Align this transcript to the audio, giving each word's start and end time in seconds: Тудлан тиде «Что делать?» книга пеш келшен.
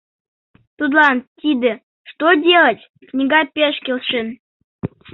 Тудлан 0.77 1.17
тиде 1.39 1.71
«Что 2.09 2.27
делать?» 2.47 2.81
книга 3.09 3.39
пеш 3.55 3.75
келшен. 3.85 4.27